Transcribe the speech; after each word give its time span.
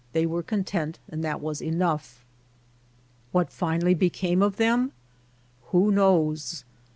They 0.13 0.25
were 0.25 0.41
content 0.41 0.97
and 1.09 1.23
that 1.23 1.41
was 1.41 1.61
enough. 1.61 2.25
What 3.31 3.51
finally 3.51 3.93
became 3.93 4.41
of 4.41 4.55
them? 4.57 4.93
Who 5.67 5.91
knows 5.91 6.63